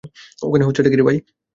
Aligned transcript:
ওখানে 0.41 0.63
হচ্ছেটা 0.65 0.89
কী? 0.91 0.95